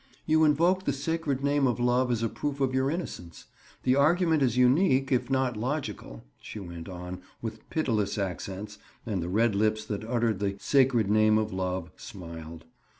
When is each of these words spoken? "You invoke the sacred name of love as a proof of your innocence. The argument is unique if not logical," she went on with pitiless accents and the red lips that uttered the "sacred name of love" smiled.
"You 0.25 0.43
invoke 0.45 0.85
the 0.85 0.93
sacred 0.93 1.43
name 1.43 1.67
of 1.67 1.79
love 1.79 2.09
as 2.09 2.23
a 2.23 2.27
proof 2.27 2.59
of 2.59 2.73
your 2.73 2.89
innocence. 2.89 3.45
The 3.83 3.95
argument 3.95 4.41
is 4.41 4.57
unique 4.57 5.11
if 5.11 5.29
not 5.29 5.55
logical," 5.55 6.23
she 6.41 6.57
went 6.59 6.89
on 6.89 7.21
with 7.39 7.69
pitiless 7.69 8.17
accents 8.17 8.79
and 9.05 9.21
the 9.21 9.29
red 9.29 9.53
lips 9.53 9.85
that 9.85 10.03
uttered 10.03 10.39
the 10.39 10.55
"sacred 10.59 11.07
name 11.07 11.37
of 11.37 11.53
love" 11.53 11.91
smiled. 11.97 12.65